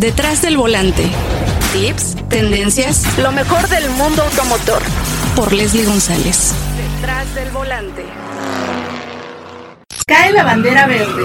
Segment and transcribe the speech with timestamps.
[0.00, 1.04] Detrás del volante.
[1.72, 4.82] Tips, tendencias, lo mejor del mundo automotor.
[5.36, 6.52] Por Leslie González.
[6.76, 8.04] Detrás del volante.
[10.04, 11.22] Cae la bandera verde.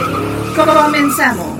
[0.55, 1.60] Comenzamos.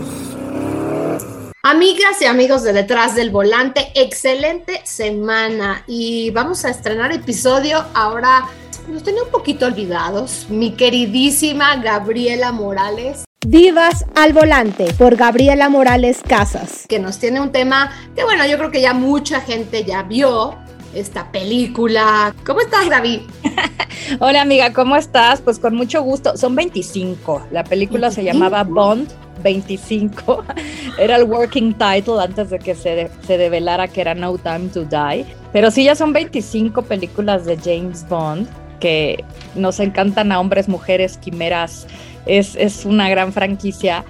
[1.64, 8.46] Amigas y amigos de Detrás del Volante, excelente semana y vamos a estrenar episodio ahora.
[8.88, 10.46] Nos tenía un poquito olvidados.
[10.50, 16.86] Mi queridísima Gabriela Morales Vivas al Volante por Gabriela Morales Casas.
[16.90, 20.58] Que nos tiene un tema que bueno, yo creo que ya mucha gente ya vio
[20.94, 22.36] esta película.
[22.46, 23.22] ¿Cómo estás, David?
[24.20, 25.40] Hola amiga, ¿cómo estás?
[25.42, 26.36] Pues con mucho gusto.
[26.36, 27.48] Son 25.
[27.52, 29.08] La película se llamaba Bond
[29.42, 30.44] 25.
[31.00, 34.84] Era el working title antes de que se, se develara que era No Time to
[34.84, 35.26] Die.
[35.54, 39.24] Pero sí, ya son 25 películas de James Bond que
[39.56, 41.88] nos encantan a hombres, mujeres, quimeras,
[42.26, 44.04] es, una gran franquicia.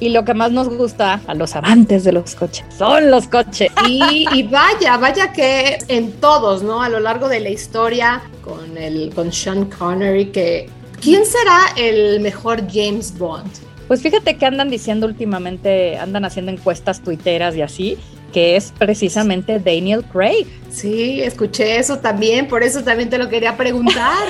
[0.00, 3.70] Y lo que más nos gusta a los amantes de los coches son los coches.
[3.88, 6.82] Y, vaya, vaya que en todos, ¿no?
[6.82, 10.68] A lo largo de la historia, con, el, con Sean Connery, que
[11.00, 13.50] ¿quién será el mejor James Bond?
[13.86, 17.98] Pues fíjate que andan diciendo últimamente, andan haciendo encuestas tuiteras y así,
[18.34, 20.46] que es precisamente Daniel Craig.
[20.68, 24.26] Sí, escuché eso también, por eso también te lo quería preguntar.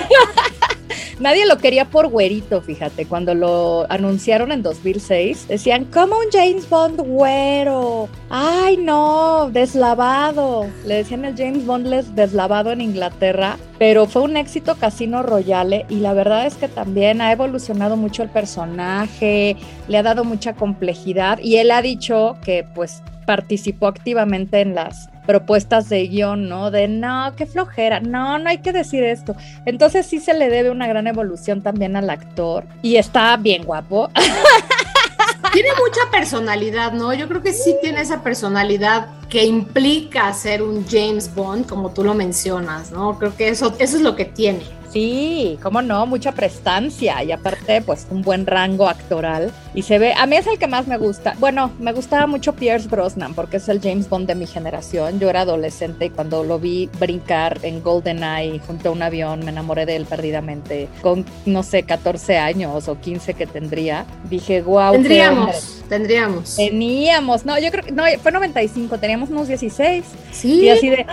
[1.20, 3.06] Nadie lo quería por güerito, fíjate.
[3.06, 8.08] Cuando lo anunciaron en 2006, decían, como un James Bond güero.
[8.28, 10.66] Ay, no, deslavado.
[10.84, 16.00] Le decían el James Bond deslavado en Inglaterra, pero fue un éxito Casino Royale y
[16.00, 19.56] la verdad es que también ha evolucionado mucho el personaje,
[19.88, 25.08] le ha dado mucha complejidad y él ha dicho que pues participó activamente en las
[25.26, 26.70] propuestas de guion, ¿no?
[26.70, 29.34] De no, qué flojera, no, no hay que decir esto.
[29.64, 34.10] Entonces sí se le debe una gran evolución también al actor y está bien guapo.
[35.52, 37.14] Tiene mucha personalidad, ¿no?
[37.14, 42.02] Yo creo que sí tiene esa personalidad que implica ser un James Bond, como tú
[42.02, 43.16] lo mencionas, ¿no?
[43.18, 44.64] Creo que eso, eso es lo que tiene.
[44.94, 50.14] Sí, cómo no, mucha prestancia y aparte pues un buen rango actoral y se ve,
[50.16, 51.34] a mí es el que más me gusta.
[51.40, 55.18] Bueno, me gustaba mucho Pierce Brosnan porque es el James Bond de mi generación.
[55.18, 59.50] Yo era adolescente y cuando lo vi brincar en GoldenEye junto a un avión me
[59.50, 60.88] enamoré de él perdidamente.
[61.02, 64.92] Con no sé, 14 años o 15 que tendría, dije, wow.
[64.92, 66.54] Tendríamos, tendríamos.
[66.54, 70.04] Teníamos, no, yo creo que no, fue 95, teníamos unos 16.
[70.30, 70.60] Sí.
[70.60, 71.04] Y así de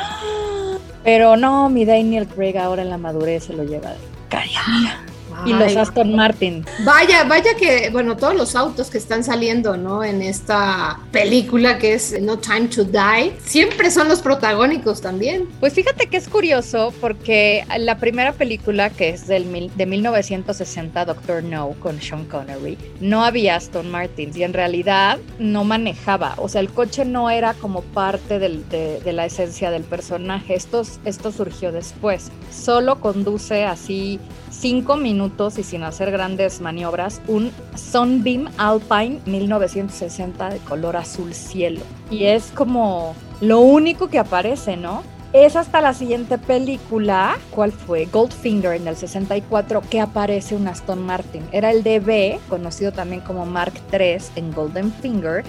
[1.04, 3.90] pero no, mi Daniel Craig ahora en la madurez se lo lleva.
[3.90, 3.98] De
[4.30, 5.04] calla
[5.46, 6.66] y los Aston Martin.
[6.84, 10.04] Vaya, vaya que, bueno, todos los autos que están saliendo, ¿no?
[10.04, 15.48] En esta película que es No Time to Die, siempre son los protagónicos también.
[15.60, 21.44] Pues fíjate que es curioso porque la primera película, que es del de 1960, Doctor
[21.44, 26.62] No, con Sean Connery, no había Aston Martins y en realidad no manejaba, o sea,
[26.62, 32.32] el coche no era como parte de, la esencia del personaje, esto, esto surgió después,
[32.52, 34.20] solo conduce así
[34.62, 41.82] cinco minutos y sin hacer grandes maniobras, un Sunbeam Alpine 1960 de color azul cielo.
[42.12, 45.02] Y es como lo único que aparece, ¿no?
[45.34, 48.06] Es hasta la siguiente película, ¿cuál fue?
[48.06, 51.44] Goldfinger en el 64, que aparece un Aston Martin.
[51.54, 55.44] Era el DB, conocido también como Mark III en Golden Finger,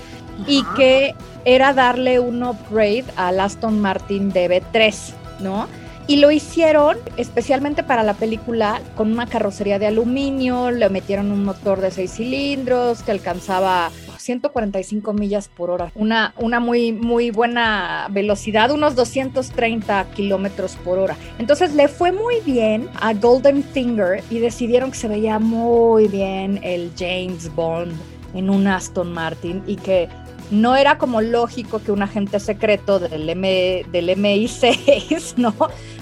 [0.47, 1.15] y que
[1.45, 4.95] era darle un upgrade al Aston Martin DB3,
[5.41, 5.67] ¿no?
[6.07, 11.45] Y lo hicieron especialmente para la película con una carrocería de aluminio, le metieron un
[11.45, 18.07] motor de seis cilindros que alcanzaba 145 millas por hora, una, una muy, muy buena
[18.11, 21.17] velocidad, unos 230 kilómetros por hora.
[21.39, 26.61] Entonces le fue muy bien a Golden Finger y decidieron que se veía muy bien
[26.63, 27.93] el James Bond
[28.35, 30.09] en un Aston Martin y que
[30.53, 35.55] no era como lógico que un agente secreto del, M, del MI6, ¿no?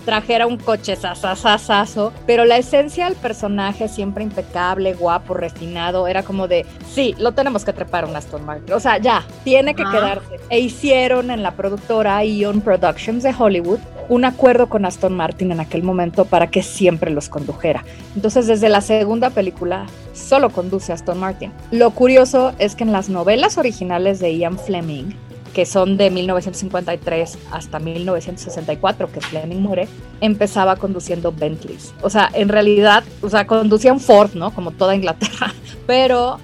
[0.04, 6.48] Trajera un coche sasasasazo, pero la esencia del personaje siempre impecable, guapo, refinado, era como
[6.48, 10.40] de, sí, lo tenemos que trepar un Aston Martin, o sea, ya, tiene que quedarse.
[10.48, 15.60] E hicieron en la productora Ion Productions de Hollywood un acuerdo con Aston Martin en
[15.60, 17.84] aquel momento para que siempre los condujera.
[18.16, 21.52] Entonces, desde la segunda película, solo conduce Aston Martin.
[21.70, 25.14] Lo curioso es que en las novelas originales de Ian Fleming,
[25.54, 29.88] que son de 1953 hasta 1964, que Fleming muere,
[30.20, 31.94] empezaba conduciendo Bentleys.
[32.02, 34.52] O sea, en realidad, o sea, conducía un Ford, ¿no?
[34.54, 35.52] Como toda Inglaterra,
[35.86, 36.38] pero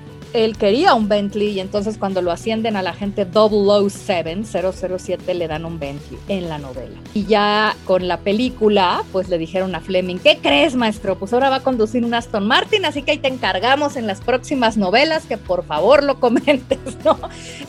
[0.44, 5.48] él quería un Bentley y entonces cuando lo ascienden a la gente 007, 007 le
[5.48, 6.96] dan un Bentley en la novela.
[7.14, 11.18] Y ya con la película, pues le dijeron a Fleming, ¿qué crees maestro?
[11.18, 14.20] Pues ahora va a conducir un Aston Martin, así que ahí te encargamos en las
[14.20, 17.18] próximas novelas que por favor lo comentes, ¿no?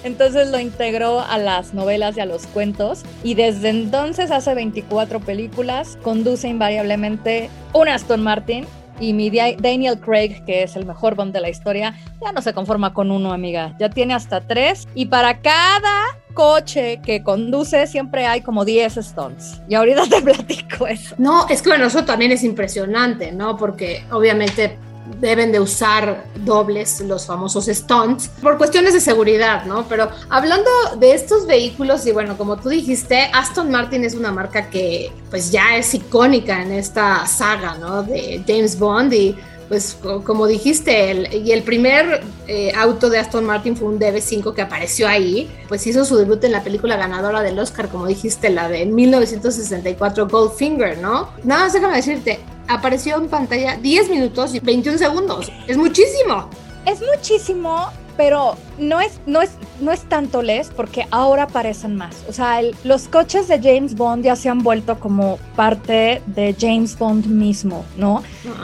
[0.04, 5.22] Entonces lo integró a las novelas y a los cuentos y desde entonces hace 24
[5.22, 8.66] películas, conduce invariablemente un Aston Martin
[9.00, 12.54] y mi Daniel Craig, que es el mejor Bond de la historia, ya no se
[12.54, 13.76] conforma con uno, amiga.
[13.80, 14.88] Ya tiene hasta tres.
[14.96, 19.62] Y para cada coche que conduce siempre hay como 10 stunts.
[19.68, 21.16] Y ahorita te platico eso.
[21.18, 23.58] No, es que bueno, eso también es impresionante, ¿no?
[23.58, 24.78] Porque obviamente
[25.20, 29.88] deben de usar dobles los famosos stunts por cuestiones de seguridad, ¿no?
[29.88, 30.70] Pero hablando
[31.00, 35.52] de estos vehículos y bueno, como tú dijiste, Aston Martin es una marca que pues
[35.52, 38.04] ya es icónica en esta saga, ¿no?
[38.04, 39.36] De James Bond y
[39.68, 44.54] pues como dijiste, el, y el primer eh, auto de Aston Martin fue un DB5
[44.54, 48.50] que apareció ahí, pues hizo su debut en la película ganadora del Oscar, como dijiste,
[48.50, 51.30] la de 1964 Goldfinger, ¿no?
[51.44, 55.52] Nada más déjame decirte, apareció en pantalla 10 minutos y 21 segundos.
[55.68, 56.50] Es muchísimo.
[56.86, 62.24] Es muchísimo, pero no es, no es, no es tanto les porque ahora aparecen más.
[62.28, 66.98] O sea, los coches de James Bond ya se han vuelto como parte de James
[66.98, 68.24] Bond mismo, ¿no?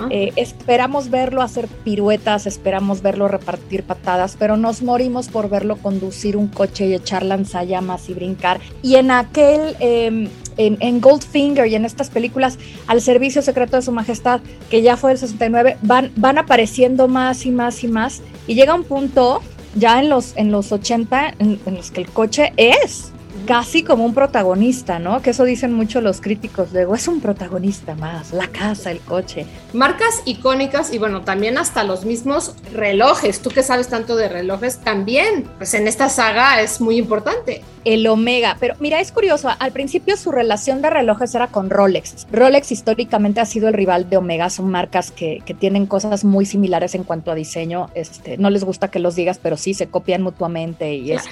[0.10, 6.36] Eh, esperamos verlo hacer piruetas, esperamos verlo repartir patadas, pero nos morimos por verlo conducir
[6.36, 8.60] un coche y echar lanzallamas y brincar.
[8.82, 12.58] Y en aquel em, en, Goldfinger y en estas películas
[12.88, 17.46] al servicio secreto de su majestad, que ya fue el 69, van, van apareciendo más
[17.46, 18.22] y más y más.
[18.48, 19.42] Y llega un punto,
[19.76, 23.12] ya en los, en los 80, en los que el coche es
[23.45, 25.22] casi como un protagonista, ¿no?
[25.22, 29.45] Que eso dicen mucho los críticos, luego es un protagonista más, la casa, el coche.
[29.74, 34.80] Marcas icónicas y bueno, también hasta los mismos relojes, tú que sabes tanto de relojes,
[34.80, 37.62] también, pues en esta saga es muy importante.
[37.86, 42.28] El Omega, pero mira, es curioso, al principio su relación de relojes era con Rolex.
[42.31, 46.46] Rolex históricamente ha sido el rival de Omega, son marcas que, que tienen cosas muy
[46.46, 49.88] similares en cuanto a diseño, este, no les gusta que los digas, pero sí se
[49.88, 51.24] copian mutuamente y es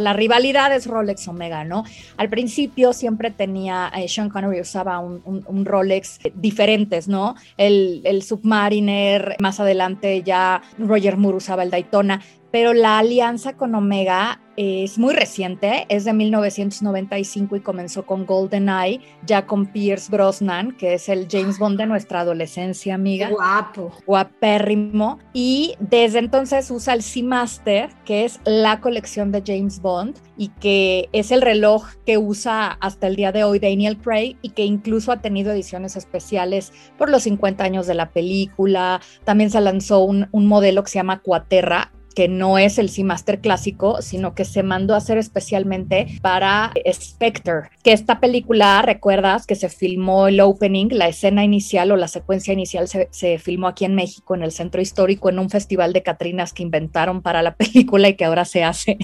[0.00, 1.84] la rivalidad es Rolex Omega, ¿no?
[2.16, 7.34] Al principio siempre tenía, eh, Sean Connery usaba un, Rolex diferentes, ¿no?
[7.56, 12.20] El Submariner, más adelante ya Roger Moore usaba el Daytona,
[12.54, 19.00] pero la alianza con Omega es muy reciente, es de 1995 y comenzó con GoldenEye,
[19.26, 23.28] ya con Pierce Brosnan, que es el James Bond de nuestra adolescencia, amiga.
[23.28, 23.90] Guapo.
[24.06, 25.18] Guapérrimo.
[25.32, 31.08] Y desde entonces usa el Seamaster, que es la colección de James Bond y que
[31.12, 35.10] es el reloj que usa hasta el día de hoy Daniel Craig y que incluso
[35.10, 39.00] ha tenido ediciones especiales por los 50 años de la película.
[39.24, 43.40] También se lanzó un, un modelo que se llama Quaterra que no es el Seamaster
[43.40, 49.54] clásico, sino que se mandó a hacer especialmente para Spectre, que esta película, recuerdas que
[49.54, 53.84] se filmó el opening, la escena inicial o la secuencia inicial se, se filmó aquí
[53.84, 57.54] en México, en el centro histórico, en un festival de Catrinas que inventaron para la
[57.56, 58.98] película y que ahora se hace.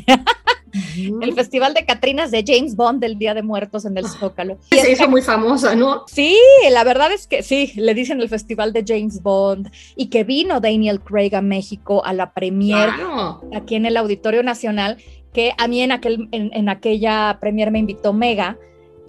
[0.94, 4.58] El Festival de Catrinas de James Bond del Día de Muertos en el ah, Zócalo.
[4.70, 6.04] Se hizo muy famosa, ¿no?
[6.06, 6.36] Sí,
[6.70, 10.60] la verdad es que sí, le dicen el Festival de James Bond y que vino
[10.60, 12.90] Daniel Craig a México a la premier
[13.54, 14.98] aquí en el Auditorio Nacional,
[15.32, 18.58] que a mí en, aquel, en, aquella premier me invitó Mega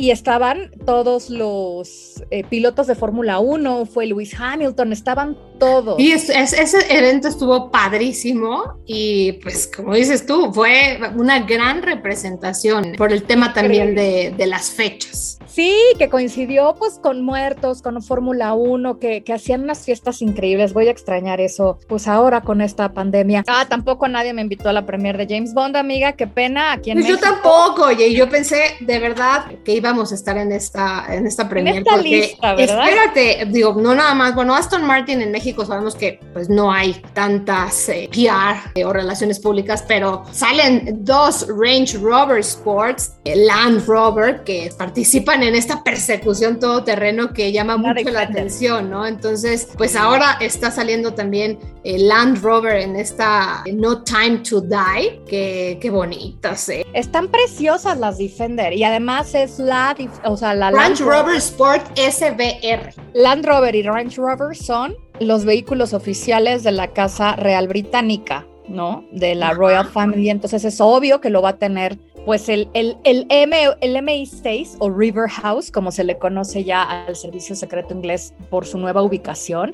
[0.02, 6.00] y estaban todos los eh, pilotos de Fórmula 1, fue Lewis Hamilton, estaban todos.
[6.00, 13.14] Y ese evento estuvo padrísimo y pues como dices tú, fue una gran representación por
[13.14, 15.38] el tema también de, de las fechas.
[15.52, 20.72] Sí, que coincidió pues con muertos, con Fórmula 1, que, que, hacían unas fiestas increíbles.
[20.74, 23.44] Voy a extrañar eso, pues ahora con esta pandemia.
[23.48, 26.72] Ah, tampoco nadie me invitó a la premier de James Bond, amiga, qué pena.
[26.72, 30.54] Aquí en pues yo tampoco, oye, yo pensé de verdad que íbamos a estar en
[30.54, 31.76] esta, en esta premier.
[31.76, 32.88] En esta lista, ¿verdad?
[32.88, 36.94] Espérate, digo, no nada más, bueno, Aston Martin en México sabemos que pues no hay
[37.14, 43.86] tantas eh, PR eh, o relaciones públicas, pero salen dos Range Rover Sports, eh, Land
[43.86, 49.06] Rover, que participan en esta persecución todoterreno que llama mucho la atención, ¿no?
[49.06, 55.22] Entonces, pues ahora está saliendo también el Land Rover en esta No Time to Die,
[55.28, 56.86] que qué bonitas, ¿eh?
[56.94, 59.96] Están preciosas las Defender y además es la,
[60.26, 62.94] o sea, la Land Rover Sport SBR.
[63.14, 68.46] Land Rover y Range Rover son los vehículos oficiales de la Casa Real Británica.
[68.68, 69.04] ¿no?
[69.12, 70.30] De la Royal Family.
[70.30, 74.78] Entonces es obvio que lo va a tener pues el, el, el, M, el MI6
[74.80, 79.02] o River House, como se le conoce ya al servicio secreto inglés por su nueva
[79.02, 79.74] ubicación.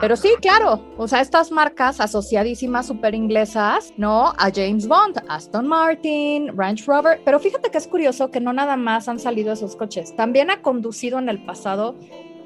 [0.00, 4.28] Pero sí, claro, o sea, estas marcas asociadísimas super inglesas, ¿no?
[4.38, 8.76] A James Bond, Aston Martin, Range Rover, pero fíjate que es curioso que no nada
[8.76, 11.96] más han salido esos coches, también ha conducido en el pasado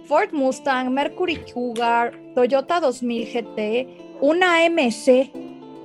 [0.06, 3.88] Ford Mustang, Mercury Cougar, Toyota 2000 GT,
[4.20, 5.32] una AMC,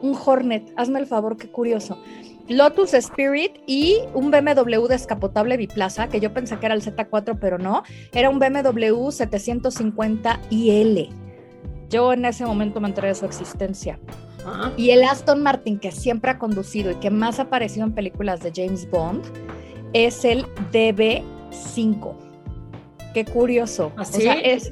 [0.02, 2.02] un Hornet, hazme el favor, qué curioso.
[2.50, 7.60] Lotus Spirit y un BMW descapotable biplaza, que yo pensé que era el Z4, pero
[7.60, 11.10] no, era un BMW 750 IL.
[11.90, 14.00] Yo en ese momento me enteré de su existencia.
[14.46, 14.72] Ah.
[14.78, 18.42] Y el Aston Martin que siempre ha conducido y que más ha aparecido en películas
[18.42, 19.24] de James Bond
[19.94, 22.16] es el DB5.
[23.14, 23.92] Qué curioso.
[23.96, 24.72] ¿Ah, o sea, ese,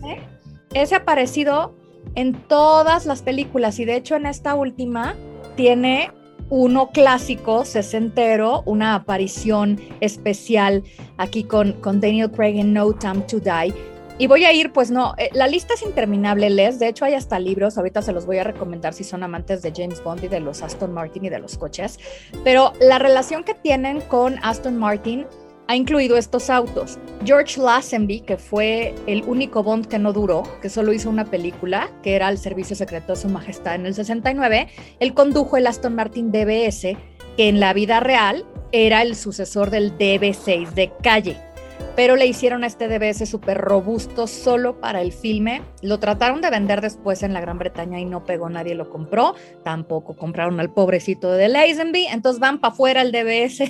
[0.74, 1.76] ese ha aparecido
[2.16, 5.16] en todas las películas y de hecho en esta última
[5.56, 6.12] tiene
[6.50, 10.84] uno clásico, sesentero, una aparición especial
[11.18, 13.74] aquí con, con Daniel Craig en No Time to Die.
[14.20, 16.80] Y voy a ir, pues no, eh, la lista es interminable, Les.
[16.80, 19.72] De hecho, hay hasta libros, ahorita se los voy a recomendar si son amantes de
[19.76, 22.00] James Bond y de los Aston Martin y de los coches.
[22.44, 25.28] Pero la relación que tienen con Aston Martin
[25.68, 26.98] ha incluido estos autos.
[27.26, 31.90] George Lazenby, que fue el único Bond que no duró, que solo hizo una película,
[32.04, 34.68] que era el Servicio Secreto de Su Majestad en el 69,
[35.00, 36.98] él condujo el Aston Martin DBS,
[37.36, 41.38] que en la vida real era el sucesor del DB6 de calle.
[41.96, 45.64] Pero le hicieron a este DBS súper robusto solo para el filme.
[45.82, 49.34] Lo trataron de vender después en la Gran Bretaña y no pegó, nadie lo compró.
[49.64, 52.06] Tampoco compraron al pobrecito de Lazenby.
[52.06, 53.64] Entonces van para afuera el DBS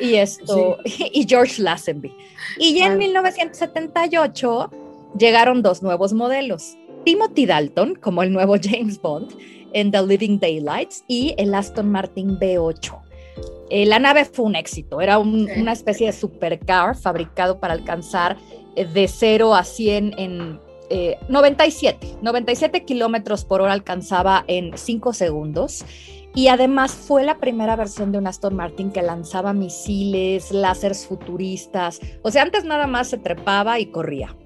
[0.00, 2.12] y esto, y George Lazenby.
[2.58, 4.70] Y ya en 1978
[5.18, 6.76] llegaron dos nuevos modelos.
[7.04, 9.32] Timothy Dalton, como el nuevo James Bond,
[9.72, 12.98] en The Living Daylights, y el Aston Martin B8.
[13.70, 18.36] Eh, la nave fue un éxito, era una especie de supercar fabricado para alcanzar
[18.74, 20.60] eh, de 0 a 100 en
[21.28, 25.84] 97, 97 kilómetros por hora alcanzaba en 5 segundos
[26.34, 32.00] y además fue la primera versión de un Aston Martin que lanzaba misiles, láseres futuristas.
[32.22, 34.36] O sea, antes nada más se trepaba y corría.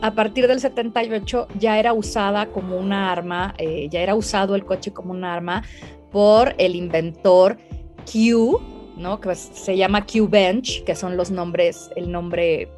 [0.00, 4.64] A partir del 78 ya era usada como una arma, eh, ya era usado el
[4.64, 5.64] coche como un arma
[6.12, 7.58] por el inventor
[8.10, 8.60] Q,
[8.96, 9.20] ¿no?
[9.20, 12.68] Que se llama Q Bench, que son los nombres, el nombre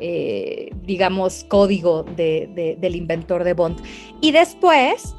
[0.00, 3.82] eh, digamos, código del inventor de Bond.
[4.22, 5.14] Y después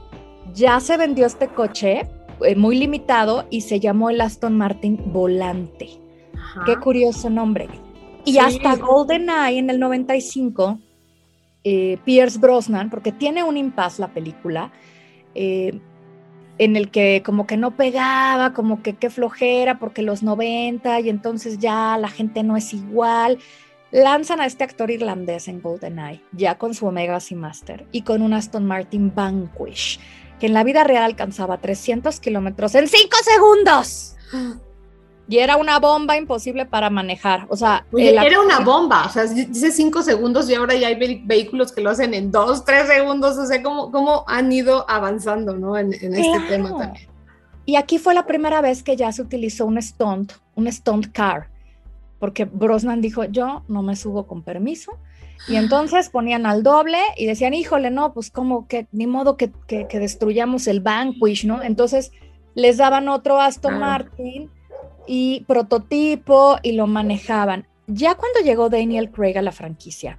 [0.54, 2.10] ya se vendió este coche
[2.46, 5.90] eh, muy limitado y se llamó el Aston Martin Volante.
[6.66, 7.70] Qué curioso nombre.
[8.26, 10.80] Y hasta GoldenEye en el 95,
[11.64, 14.72] eh, Pierce Brosnan, porque tiene un impasse la película,
[15.34, 15.80] eh,
[16.58, 21.10] en el que como que no pegaba, como que qué flojera, porque los 90 y
[21.10, 23.40] entonces ya la gente no es igual.
[23.92, 28.34] Lanzan a este actor irlandés en GoldenEye, ya con su Omega Seamaster y con un
[28.34, 30.00] Aston Martin Vanquish
[30.42, 34.16] que en la vida real alcanzaba 300 kilómetros en 5 segundos.
[35.28, 37.46] Y era una bomba imposible para manejar.
[37.50, 39.06] O sea, era una bomba.
[39.06, 42.66] O sea, dice 5 segundos y ahora ya hay vehículos que lo hacen en 2,
[42.66, 43.38] 3 segundos.
[43.38, 45.78] O sea, cómo, cómo han ido avanzando, ¿no?
[45.78, 47.08] En, este tema también.
[47.68, 51.50] Y aquí fue la primera vez que ya se utilizó un stunt, un stunt car,
[52.18, 54.98] porque Brosnan dijo, yo no me subo con permiso,
[55.48, 59.52] y entonces ponían al doble y decían, híjole, no, pues como que ni modo que,
[59.68, 61.64] destruyamos el Vanquish, ¿no?
[61.64, 62.12] Entonces
[62.54, 64.50] les daban otro Aston Martin
[65.08, 67.68] y prototipo y lo manejaban.
[67.88, 70.18] Ya cuando llegó Daniel Craig a la franquicia,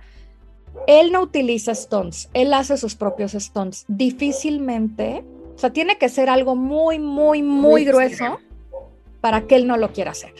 [0.86, 3.84] él no utiliza stunts, él hace sus propios stunts.
[3.88, 5.24] Difícilmente,
[5.54, 8.38] o sea, tiene que ser algo muy, muy, muy grueso
[9.20, 10.32] para que él no lo quiera hacer.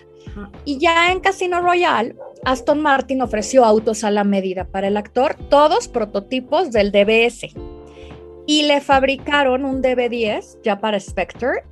[0.65, 5.37] Y ya en Casino Royale, Aston Martin ofreció autos a la medida para el actor,
[5.49, 7.55] todos prototipos del DBS.
[8.47, 11.65] Y le fabricaron un DB10 ya para Spectre,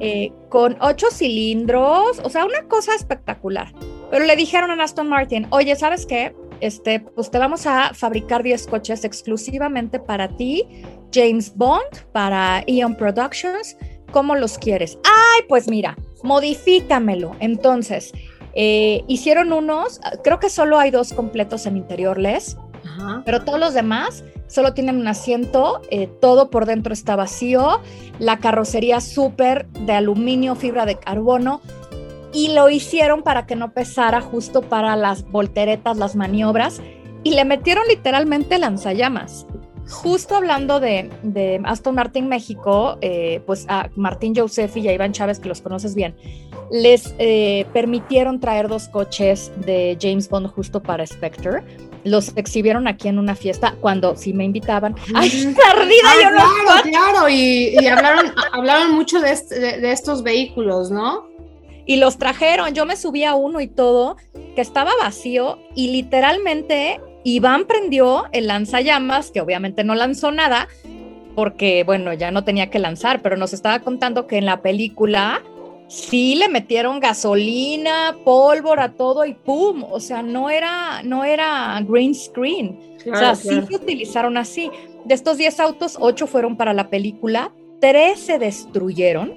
[0.00, 3.72] eh, con ocho cilindros, o sea, una cosa espectacular.
[4.10, 6.34] Pero le dijeron a Aston Martin, oye, ¿sabes qué?
[6.60, 10.64] Este, pues te vamos a fabricar 10 coches exclusivamente para ti,
[11.12, 13.76] James Bond, para Eon Productions,
[14.12, 14.98] ¿cómo los quieres?
[15.04, 17.34] Ay, pues mira, modifícamelo.
[17.40, 18.12] Entonces,
[18.54, 22.56] eh, hicieron unos, creo que solo hay dos completos en interiorles,
[23.24, 27.80] pero todos los demás solo tienen un asiento, eh, todo por dentro está vacío,
[28.18, 31.62] la carrocería súper de aluminio, fibra de carbono,
[32.34, 36.80] y lo hicieron para que no pesara justo para las volteretas, las maniobras,
[37.24, 39.46] y le metieron literalmente lanzallamas.
[39.90, 41.10] Justo hablando de,
[41.64, 45.94] Aston Martin México, eh, pues a Martín Joseph y a Iván Chávez, que los conoces
[45.94, 46.14] bien,
[46.70, 51.62] les eh, permitieron traer dos coches de James Bond justo para Spectre.
[52.04, 54.94] Los exhibieron aquí en una fiesta cuando sí me invitaban.
[55.14, 56.08] ¡Ay, tardida!
[56.08, 60.22] Ay, yo no claro, claro, y, y hablaron, hablaron mucho de, este- de- de estos
[60.22, 61.30] vehículos, ¿no?
[61.84, 62.74] y los trajeron.
[62.74, 64.16] Yo me subí a uno y todo,
[64.54, 70.68] que estaba vacío y literalmente Iván prendió el lanzallamas, que obviamente no lanzó nada,
[71.34, 75.42] porque bueno, ya no tenía que lanzar, pero nos estaba contando que en la película
[75.88, 82.14] sí le metieron gasolina, pólvora, todo y pum, o sea, no era no era green
[82.14, 82.78] screen.
[83.12, 84.70] o sea, sí se utilizaron así.
[85.04, 89.34] De estos 10 autos, 8 fueron para la película, 3 se destruyeron.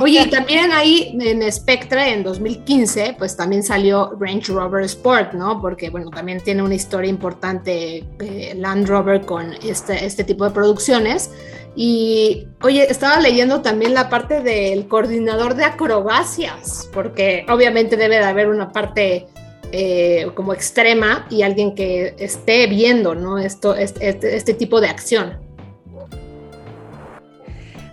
[0.00, 5.60] Oye, y también ahí en Spectre en 2015, pues también salió Range Rover Sport, ¿no?
[5.60, 10.50] Porque, bueno, también tiene una historia importante eh, Land Rover con este, este tipo de
[10.50, 11.30] producciones.
[11.76, 18.24] Y, oye, estaba leyendo también la parte del coordinador de acrobacias, porque obviamente debe de
[18.24, 19.26] haber una parte
[19.72, 23.38] eh, como extrema y alguien que esté viendo, ¿no?
[23.38, 25.38] Esto, este, este tipo de acción.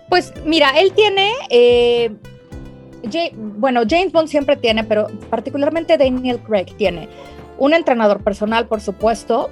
[0.09, 2.15] Pues mira, él tiene, eh,
[3.35, 7.09] bueno, James Bond siempre tiene, pero particularmente Daniel Craig tiene
[7.57, 9.49] un entrenador personal, por supuesto,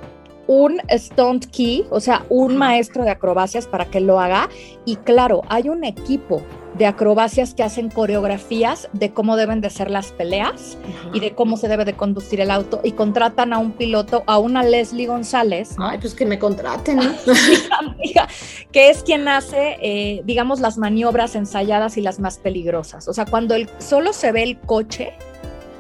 [0.48, 4.50] un stunt key, o sea, un maestro de acrobacias para que lo haga.
[4.86, 6.42] Y claro, hay un equipo
[6.78, 10.78] de acrobacias que hacen coreografías de cómo deben de ser las peleas
[11.14, 14.38] y de cómo se debe de conducir el auto y contratan a un piloto, a
[14.40, 17.04] una Leslie González, Ay, pues que me contraten, ¿no?
[17.80, 18.28] amiga,
[18.72, 23.08] que es quien hace, eh, digamos, las maniobras ensayadas y las más peligrosas.
[23.08, 25.14] O sea, cuando el, solo se ve el coche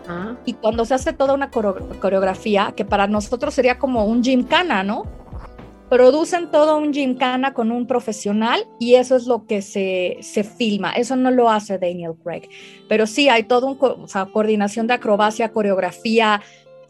[0.07, 0.35] Ah.
[0.45, 4.83] y cuando se hace toda una coreo- coreografía, que para nosotros sería como un gymkhana,
[4.83, 5.05] ¿no?
[5.89, 10.91] Producen todo un gymkhana con un profesional y eso es lo que se, se filma.
[10.93, 12.49] Eso no lo hace Daniel Craig.
[12.89, 16.41] Pero sí, hay todo un, co- o sea, coordinación de acrobacia, coreografía,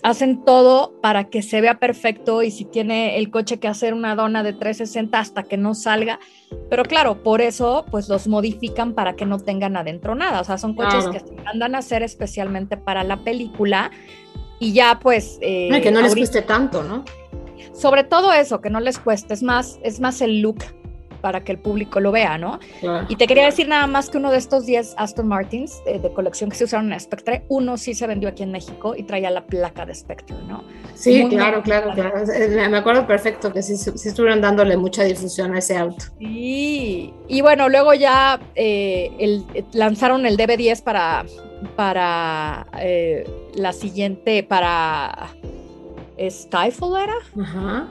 [0.01, 4.15] hacen todo para que se vea perfecto y si tiene el coche que hacer una
[4.15, 6.19] dona de 360 hasta que no salga.
[6.69, 10.39] Pero claro, por eso pues los modifican para que no tengan adentro nada.
[10.39, 11.11] O sea, son coches Claro.
[11.11, 13.91] que se mandan a hacer especialmente para la película
[14.57, 15.37] y ya pues...
[15.41, 17.03] eh, Ay, que no les cueste tanto, ¿no?
[17.75, 20.63] Sobre todo eso, que no les cueste, es más, es más el look
[21.22, 22.60] para que el público lo vea, ¿no?
[22.82, 23.08] Claro.
[23.10, 26.13] Y te quería decir nada más que uno de estos 10 Aston Martins eh, de
[26.13, 29.32] colección que se usaron en Spectre, uno sí se vendió aquí en México y traía
[29.32, 30.63] la placa de Spectre, ¿no?
[30.94, 32.14] Sí, Muy claro, claro, claro.
[32.70, 36.05] Me acuerdo perfecto que sí, sí estuvieron dándole mucha difusión a ese auto.
[36.20, 41.25] Sí, y bueno, luego ya eh, el- eh, lanzaron el DB10 para,
[41.75, 45.29] para eh, la siguiente, para
[46.17, 47.15] Skyfall era.
[47.41, 47.87] Ajá.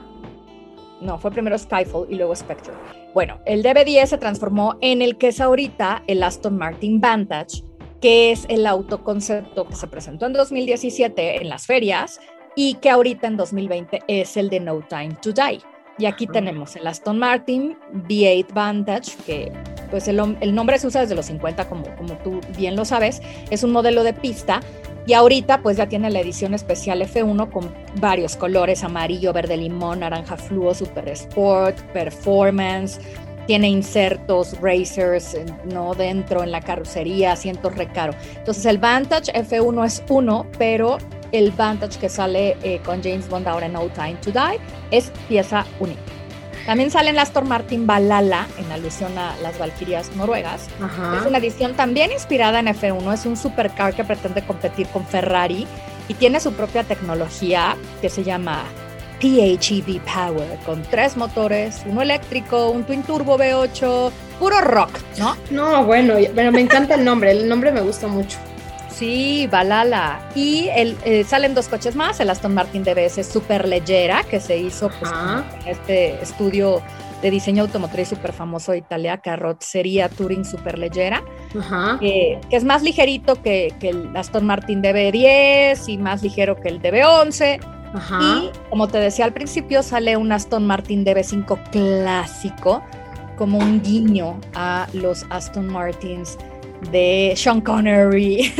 [1.01, 2.73] No, fue primero Skyfall y luego Spectre.
[3.13, 7.63] Bueno, el DB10 se transformó en el que es ahorita el Aston Martin Vantage,
[8.01, 12.19] que es el autoconcepto que se presentó en 2017 en las ferias
[12.55, 15.61] y que ahorita en 2020 es el de No Time to Die.
[15.97, 17.77] Y aquí tenemos el Aston Martin
[18.09, 19.51] V8 Vantage, que
[19.89, 23.21] pues el, el nombre se usa desde los 50, como, como tú bien lo sabes,
[23.49, 24.59] es un modelo de pista
[25.05, 29.99] y ahorita pues ya tiene la edición especial F1 con varios colores, amarillo, verde limón,
[29.99, 32.99] naranja fluo, super sport, performance,
[33.45, 35.37] tiene insertos, racers,
[35.71, 35.93] ¿no?
[35.93, 38.13] Dentro en la carrocería, asientos recaro.
[38.35, 40.97] Entonces el Vantage F1 es uno, pero
[41.31, 44.59] el Vantage que sale eh, con James Bond ahora en No Time to Die
[44.91, 46.14] es pieza única.
[46.65, 50.67] También sale en la Aston Martin Valhalla, en alusión a las Valquirias noruegas.
[50.81, 51.19] Ajá.
[51.19, 55.67] Es una edición también inspirada en F1, es un supercar que pretende competir con Ferrari
[56.07, 58.63] y tiene su propia tecnología que se llama
[59.21, 65.35] PHEV Power, con tres motores, uno eléctrico, un twin turbo V8, puro rock, ¿no?
[65.51, 68.37] No, bueno, pero me encanta el nombre, el nombre me gusta mucho.
[68.95, 70.19] Sí, Valhalla.
[70.35, 74.57] Y el, eh, salen dos coches más, el Aston Martin DBS Super Leggera, que se
[74.57, 75.45] hizo pues, Ajá.
[75.49, 76.81] con este estudio
[77.21, 81.23] de diseño automotriz súper famoso de Italia, Carrozzeria Touring Super Leggera.
[81.59, 81.97] Ajá.
[81.99, 86.69] que, que es más ligerito que, que el Aston Martin DB10 y más ligero que
[86.69, 87.59] el DB11.
[87.95, 88.19] Ajá.
[88.21, 92.81] Y como te decía al principio, sale un Aston Martin DB5 clásico,
[93.37, 96.37] como un guiño a los Aston Martins
[96.91, 98.53] de Sean Connery,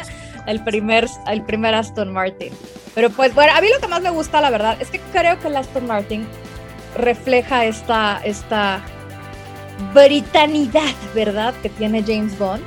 [0.46, 2.52] el, primer, el primer Aston Martin.
[2.94, 5.38] Pero pues bueno, a mí lo que más me gusta, la verdad, es que creo
[5.38, 6.26] que el Aston Martin
[6.96, 8.82] refleja esta, esta
[9.94, 11.54] britanidad, ¿verdad?
[11.62, 12.62] Que tiene James Bond.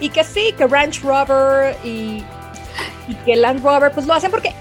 [0.00, 2.22] Y que sí, que Ranch Rover y,
[3.08, 4.52] y que Land Rover, pues lo hacen porque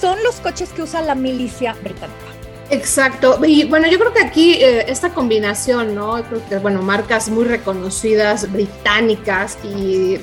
[0.00, 2.25] son los coches que usa la milicia británica.
[2.68, 6.20] Exacto, y bueno, yo creo que aquí eh, esta combinación, ¿no?
[6.24, 10.18] Creo que, bueno, marcas muy reconocidas, británicas, y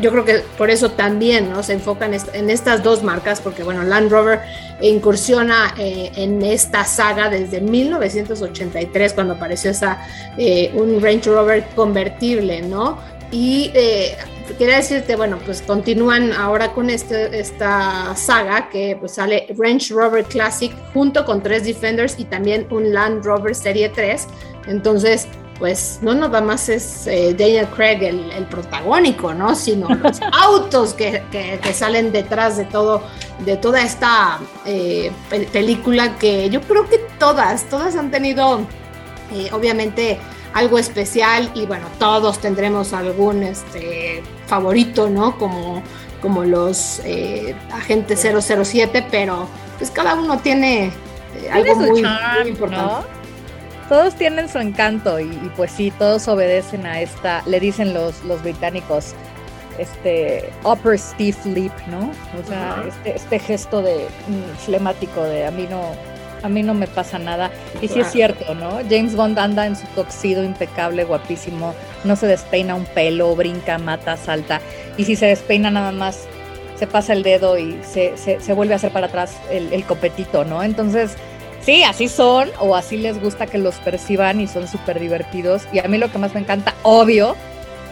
[0.00, 1.62] yo creo que por eso también, ¿no?
[1.62, 4.40] Se enfocan en estas dos marcas, porque, bueno, Land Rover
[4.80, 10.00] incursiona eh, en esta saga desde 1983, cuando apareció esa,
[10.36, 12.98] eh, un Range Rover convertible, ¿no?
[13.30, 13.70] Y
[14.54, 20.24] quería decirte, bueno, pues continúan ahora con este, esta saga que pues sale Range Rover
[20.24, 24.26] Classic junto con tres Defenders y también un Land Rover Serie 3.
[24.68, 25.28] Entonces,
[25.58, 29.54] pues no nada más es eh, Daniel Craig el, protagónico, ¿no?
[29.54, 31.22] Sino los autos que,
[31.72, 33.02] salen detrás de todo,
[33.44, 35.10] de toda esta eh,
[35.52, 38.60] película que yo creo que todas, todas han tenido,
[39.32, 40.18] eh, obviamente,
[40.52, 45.38] algo especial y bueno, todos tendremos algún este, favorito, ¿no?
[45.38, 45.82] Como,
[46.22, 52.02] como los eh, agentes 007, pero pues cada uno tiene eh, algo muy,
[52.46, 53.06] importante.
[53.88, 58.42] Todos tienen su encanto y, pues sí, todos obedecen a esta, le dicen los, los
[58.42, 59.14] británicos,
[59.78, 62.10] este upper stiff lip, ¿no?
[62.40, 65.92] O sea, este, este, gesto de mm, flemático de a mí no,
[66.42, 67.50] a mí no me pasa nada.
[67.80, 68.78] Y sí es cierto, ¿no?
[68.88, 74.16] James Bond anda en su toxido impecable, guapísimo, no se despeina un pelo, brinca, mata,
[74.16, 74.60] salta.
[74.96, 76.26] Y si se despeina nada más,
[76.78, 80.44] se pasa el dedo y se, se, vuelve a hacer para atrás el, el, copetito,
[80.44, 80.62] ¿no?
[80.62, 81.16] Entonces,
[81.62, 85.62] sí, así son o así les gusta que los perciban y son súper divertidos.
[85.72, 87.34] Y a mí lo que más me encanta, obvio,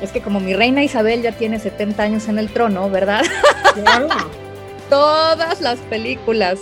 [0.00, 3.22] es que como mi reina Isabel ya tiene 70 años en el trono, ¿verdad?
[3.74, 4.30] Claro.
[4.88, 6.61] Todas las películas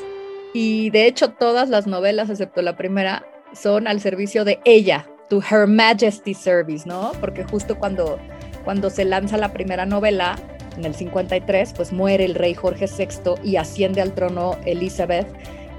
[0.53, 5.41] y de hecho todas las novelas, excepto la primera, son al servicio de ella, to
[5.41, 7.13] Her Majesty Service, ¿no?
[7.21, 8.19] Porque justo cuando,
[8.65, 10.37] cuando se lanza la primera novela,
[10.77, 15.27] en el 53, pues muere el rey Jorge VI y asciende al trono Elizabeth.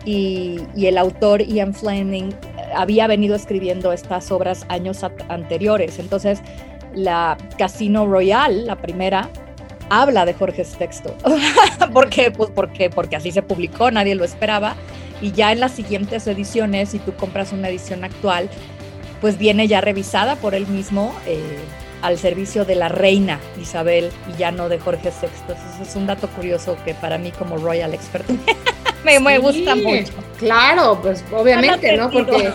[0.06, 2.32] Y, y, el autor Ian Fleming
[2.76, 5.98] había venido escribiendo estas obras años anteriores.
[5.98, 6.42] Entonces,
[6.94, 9.30] la Casino Royal, la primera,
[10.02, 11.12] habla de Jorge VI.
[11.94, 12.32] ¿Por qué?
[12.32, 14.76] Pues porque, porque así se publicó, nadie lo esperaba.
[15.22, 18.50] Y ya en las siguientes ediciones, si tú compras una edición actual,
[19.22, 21.40] pues viene ya revisada por él mismo eh,
[22.02, 25.28] al servicio de la reina Isabel y ya no de Jorge VI.
[25.42, 28.30] Entonces es un dato curioso que para mí como royal expert
[29.06, 30.12] me, gusta mucho.
[30.38, 32.12] Claro, pues obviamente, ¿no?
[32.12, 32.52] Porque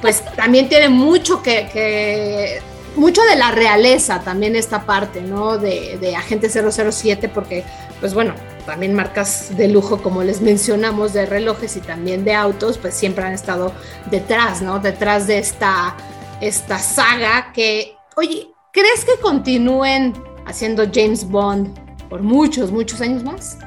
[0.00, 2.60] pues también tiene mucho que, que
[2.96, 5.58] mucho de la realeza también esta parte, ¿no?
[5.58, 7.64] De, de Agente 007, porque,
[8.00, 8.34] pues bueno,
[8.66, 13.24] también marcas de lujo, como les mencionamos, de relojes y también de autos, pues siempre
[13.24, 13.72] han estado
[14.10, 14.78] detrás, ¿no?
[14.78, 15.96] Detrás de esta,
[16.40, 20.12] esta saga que, oye, ¿crees que continúen
[20.46, 23.58] haciendo James Bond por muchos, muchos años más?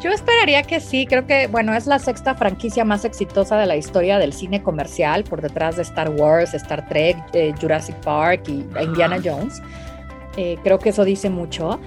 [0.00, 3.76] Yo esperaría que sí, creo que, bueno, es la sexta franquicia más exitosa de la
[3.76, 8.64] historia del cine comercial, por detrás de Star Wars, Star Trek, eh, Jurassic Park y
[8.82, 9.60] Indiana Jones.
[10.38, 11.78] Eh, creo que eso dice mucho.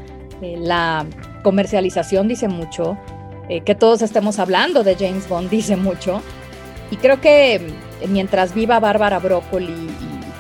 [0.43, 1.07] Eh, la
[1.43, 2.97] comercialización dice mucho.
[3.65, 6.21] que todos estemos hablando de James Bond dice mucho.
[6.91, 7.59] Y creo que
[8.07, 9.89] mientras viva Bárbara Broccoli,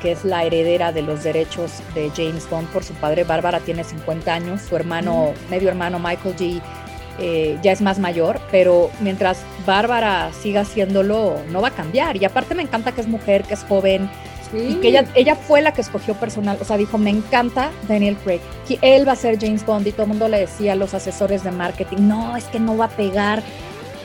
[0.01, 3.83] que es la heredera de los derechos de James Bond por su padre, Bárbara tiene
[3.83, 6.61] 50 años, su hermano, medio hermano Michael G
[7.19, 12.17] eh, ya es más mayor, pero mientras Bárbara siga haciéndolo, no va a cambiar.
[12.17, 14.09] Y aparte me encanta que es mujer, que es joven,
[14.53, 18.15] y que ella, ella fue la que escogió personal, o sea, dijo, me encanta Daniel
[18.23, 20.75] Craig, que él va a ser James Bond y todo el mundo le decía a
[20.75, 23.41] los asesores de marketing, no, es que no va a pegar,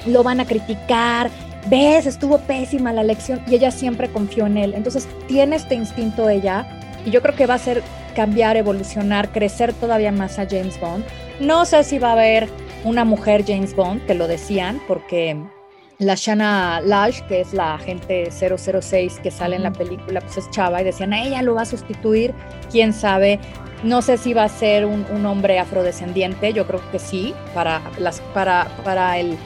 [0.06, 1.30] lo van a criticar,
[1.68, 4.74] ves, estuvo pésima la elección y ella siempre confió en él.
[4.74, 6.66] Entonces tiene este instinto ella
[7.04, 7.82] y yo creo que va a ser
[8.14, 11.04] cambiar, evolucionar, crecer todavía más a James Bond.
[11.40, 12.48] No sé si va a haber
[12.84, 15.36] una mujer James Bond, que lo decían, porque
[15.98, 20.50] la Shanna Lash, que es la agente 006 que sale en la película, pues es
[20.50, 22.32] chava y decían, ella lo va a sustituir,
[22.70, 23.40] quién sabe.
[23.82, 28.20] No sé si va a ser un, hombre afrodescendiente, yo creo que sí, para, las,
[28.32, 29.36] para, para el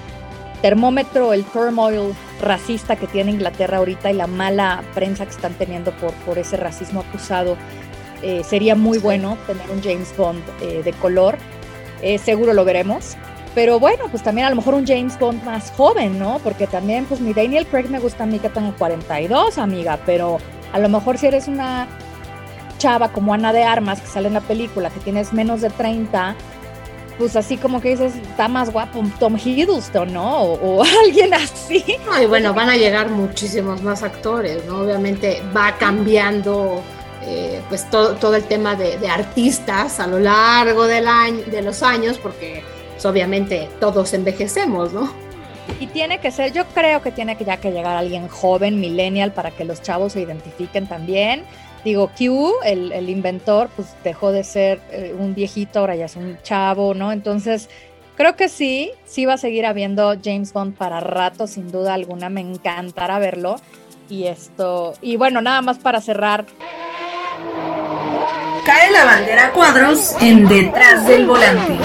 [0.62, 5.90] termómetro, el turmoil racista que tiene Inglaterra ahorita y la mala prensa que están teniendo
[5.92, 7.57] por, por ese racismo acusado,
[8.23, 11.37] eh, sería muy bueno tener un James Bond eh, de color.
[12.03, 13.17] Eh, seguro lo veremos.
[13.55, 16.41] Pero bueno, pues también a lo mejor un James Bond más joven, ¿no?
[16.43, 20.38] Porque también, pues mi Daniel Craig me gusta a mí que tengo 42, amiga, pero
[20.73, 21.87] a lo mejor si eres una
[22.79, 26.35] chava como Ana de Armas que sale en la película, que tienes menos de 30,
[27.19, 30.43] pues así como que dices, está más guapo Tom Hiddleston, ¿no?
[30.43, 31.85] O, alguien así.
[32.21, 34.81] y bueno, van a llegar muchísimos más actores, ¿no?
[34.81, 36.83] Obviamente va cambiando
[37.24, 41.82] eh, pues todo, todo, el tema de, artistas a lo largo del año, de los
[41.82, 45.12] años, porque pues, obviamente todos envejecemos, ¿no?
[45.78, 49.32] Y tiene que ser, yo creo que tiene que ya que llegar alguien joven, millennial,
[49.32, 51.44] para que los chavos se identifiquen también.
[51.85, 56.16] Digo, Q, el, el inventor, pues dejó de ser eh, un viejito, ahora ya es
[56.16, 57.12] un chavo, ¿no?
[57.12, 57.68] Entonces,
[58.16, 62.28] creo que sí, sí va a seguir habiendo James Bond para rato, sin duda alguna,
[62.28, 63.56] me encantará verlo.
[64.08, 66.44] Y esto, y bueno, nada más para cerrar.
[68.64, 71.79] Cae la bandera a cuadros en detrás del volante.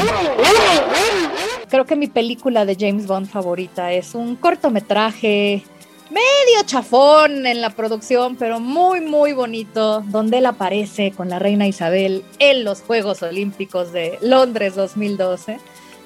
[1.69, 5.63] Creo que mi película de James Bond favorita es un cortometraje
[6.11, 11.67] medio chafón en la producción, pero muy, muy bonito, donde él aparece con la reina
[11.67, 15.59] Isabel en los Juegos Olímpicos de Londres 2012,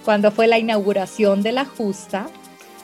[0.05, 2.27] cuando fue la inauguración de la justa,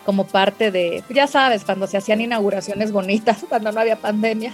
[0.08, 4.54] como parte de, ya sabes, cuando se hacían inauguraciones bonitas, cuando no había pandemia,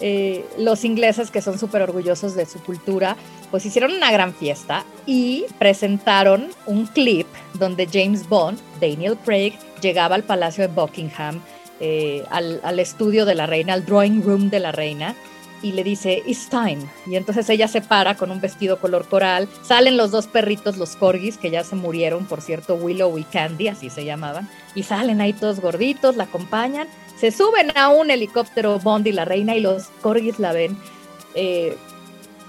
[0.00, 3.16] eh, los ingleses que son súper orgullosos de su cultura,
[3.52, 10.16] pues hicieron una gran fiesta y presentaron un clip donde James Bond, Daniel Craig, llegaba
[10.16, 11.40] al Palacio de Buckingham
[11.78, 15.14] eh, al, al, estudio de la reina, al drawing room de la reina,
[15.62, 16.78] y le dice, it's time.
[17.06, 19.48] Y entonces ella se para con un vestido color coral.
[19.62, 23.68] Salen los dos perritos, los corgis, que ya se murieron, por cierto, Willow y Candy,
[23.68, 24.48] así se llamaban.
[24.74, 26.88] Y salen ahí todos gorditos, la acompañan.
[27.18, 30.78] Se suben a un helicóptero Bond y la reina y los corgis la ven.
[31.34, 31.76] Eh,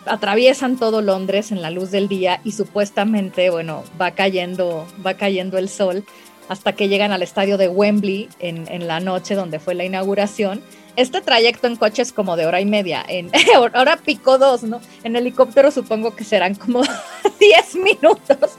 [0.05, 5.57] atraviesan todo Londres en la luz del día y supuestamente, bueno, va cayendo, va cayendo
[5.57, 6.03] el sol
[6.47, 10.61] hasta que llegan al estadio de Wembley en, en, la noche donde fue la inauguración.
[10.99, 13.31] Este trayecto en coche es como de hora y media, en
[13.73, 14.81] hora pico dos, ¿no?
[15.05, 16.81] En helicóptero supongo que serán como
[17.39, 18.51] 10 minutos.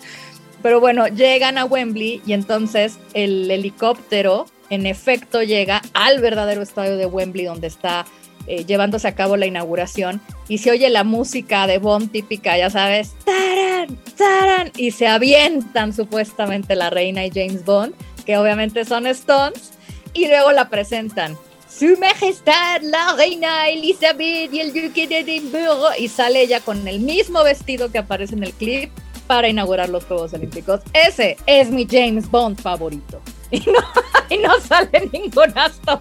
[0.63, 6.97] Pero bueno, llegan a Wembley y entonces el helicóptero en efecto llega al verdadero estadio
[6.97, 8.07] de Wembley donde está
[8.47, 12.71] eh, llevándose a cabo la inauguración y se oye la música de Bond típica, ya
[12.71, 13.99] sabes, ¡Taran!
[14.17, 14.73] ¡Taran!
[14.79, 17.93] y se avientan supuestamente la reina y James Bond,
[18.25, 19.73] que obviamente son Stones,
[20.15, 21.37] y luego la presentan.
[21.71, 26.99] Su Majestad, la reina Elizabeth y el duque de Edimburgo, y sale ella con el
[26.99, 28.91] mismo vestido que aparece en el clip
[29.29, 30.81] para inaugurar los Juegos Olímpicos.
[30.93, 33.21] Ese es mi James Bond favorito.
[33.53, 33.81] Y no,
[34.29, 35.99] y no sale ningún Aston.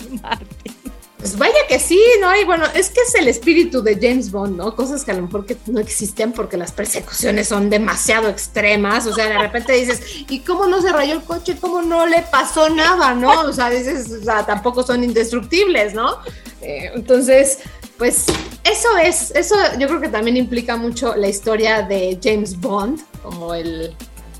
[1.19, 2.33] Pues vaya que sí, ¿no?
[2.33, 4.73] Y bueno, es que es el espíritu de James Bond, ¿no?
[4.73, 9.13] Cosas que a lo mejor que no existen porque las persecuciones son demasiado extremas, o
[9.13, 11.57] sea, de repente dices, ¿y cómo no se rayó el coche?
[11.59, 13.41] ¿Cómo no le pasó nada, no?
[13.41, 16.19] O sea, dices, o sea, tampoco son indestructibles, ¿no?
[16.61, 17.59] Eh, entonces,
[17.97, 18.27] pues
[18.63, 23.53] eso es, eso yo creo que también implica mucho la historia de James Bond, como
[23.53, 23.93] el,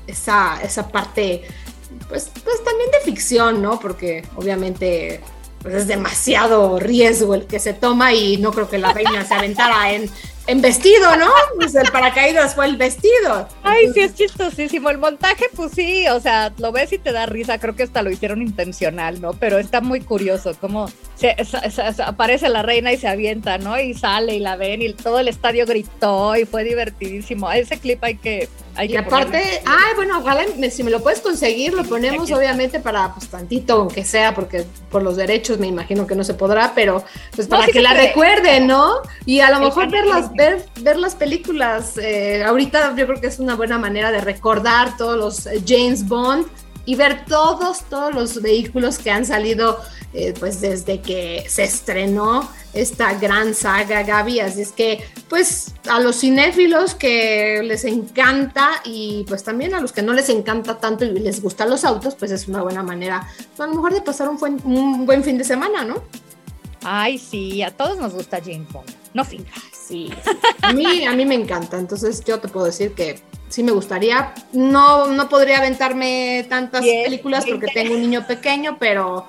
[0.06, 1.42] esa, esa parte,
[2.08, 3.78] pues, pues también de ficción, ¿no?
[3.78, 5.20] Porque obviamente
[5.62, 9.34] pues es demasiado riesgo el que se toma y no creo que la reina se
[9.34, 10.10] aventara en,
[10.46, 11.30] en vestido, ¿no?
[11.56, 13.46] Pues el paracaídas fue el vestido.
[13.62, 14.88] Ay, sí, es chistosísimo.
[14.88, 17.58] El montaje, pues sí, o sea, lo ves y te da risa.
[17.58, 19.32] Creo que hasta lo hicieron intencional, ¿no?
[19.34, 23.78] Pero está muy curioso cómo se, se, se, aparece la reina y se avienta, ¿no?
[23.78, 27.48] Y sale y la ven y todo el estadio gritó y fue divertidísimo.
[27.48, 28.48] A ese clip hay que
[28.84, 33.28] y aparte, ay, bueno, ojalá si me lo puedes conseguir, lo ponemos obviamente para pues
[33.28, 37.46] tantito, aunque sea, porque por los derechos me imagino que no se podrá, pero pues
[37.48, 38.94] para no, sí que la recuerden, ¿no?
[39.26, 43.26] Y a lo mejor ver las, ver, ver las películas, eh, ahorita yo creo que
[43.26, 46.46] es una buena manera de recordar todos los James Bond
[46.90, 49.78] y ver todos, todos los vehículos que han salido
[50.12, 56.00] eh, pues desde que se estrenó esta gran saga Gaby, así es que pues a
[56.00, 61.04] los cinéfilos que les encanta y pues también a los que no les encanta tanto
[61.04, 63.24] y les gustan los autos, pues es una buena manera
[63.56, 66.02] a lo mejor de pasar un buen, un buen fin de semana, ¿no?
[66.82, 69.69] Ay, sí, a todos nos gusta Jane Fonda, no fingas.
[69.90, 70.08] Sí,
[70.62, 74.32] a mí, a mí me encanta, entonces yo te puedo decir que sí me gustaría.
[74.52, 79.26] No, no podría aventarme tantas películas porque tengo un niño pequeño, pero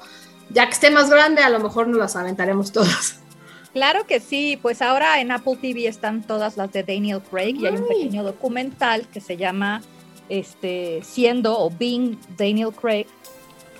[0.49, 3.19] ya que esté más grande, a lo mejor nos las aventaremos todas.
[3.73, 7.63] Claro que sí, pues ahora en Apple TV están todas las de Daniel Craig Ay.
[7.63, 9.81] y hay un pequeño documental que se llama
[10.27, 13.07] este, Siendo o Being Daniel Craig.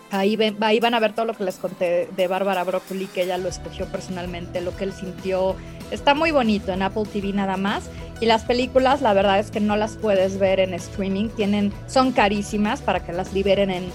[0.10, 3.24] Ahí, ven, ahí van a ver todo lo que les conté de Bárbara Broccoli, que
[3.24, 5.56] ella lo escogió personalmente, lo que él sintió.
[5.92, 7.90] Está muy bonito en Apple TV nada más.
[8.20, 12.12] Y las películas, la verdad es que no las puedes ver en streaming, tienen, son
[12.12, 13.86] carísimas para que las liberen en,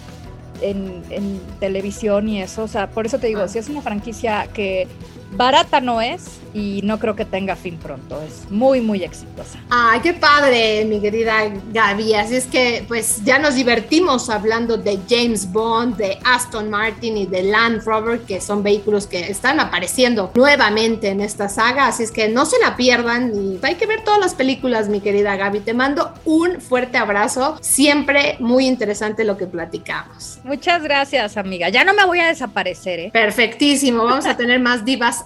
[0.60, 2.64] en, en televisión y eso.
[2.64, 3.48] O sea, por eso te digo, ah.
[3.48, 4.88] si es una franquicia que
[5.36, 8.20] barata no es y no creo que tenga fin pronto.
[8.22, 9.58] Es muy, muy exitosa.
[9.68, 12.14] Ay, qué padre, mi querida Gaby.
[12.14, 17.26] Así es que, pues, ya nos divertimos hablando de James Bond, de Aston Martin y
[17.26, 21.88] de Land Rover, que son vehículos que están apareciendo nuevamente en esta saga.
[21.88, 25.00] Así es que no se la pierdan y hay que ver todas las películas, mi
[25.00, 25.60] querida Gaby.
[25.60, 27.58] Te mando un fuerte abrazo.
[27.60, 30.38] Siempre muy interesante lo que platicamos.
[30.42, 31.68] Muchas gracias, amiga.
[31.68, 33.10] Ya no me voy a desaparecer, ¿eh?
[33.12, 34.04] Perfectísimo.
[34.04, 35.25] Vamos a tener más divas